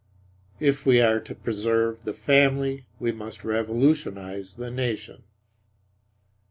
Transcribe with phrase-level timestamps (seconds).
[0.59, 5.21] If we are to preserve the family we must revolutionize the nation.